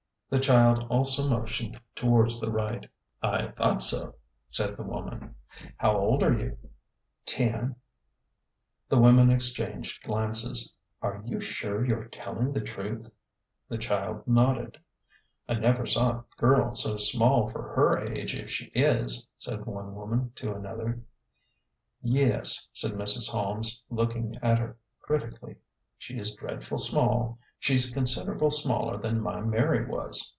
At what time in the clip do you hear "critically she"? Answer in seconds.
25.01-26.17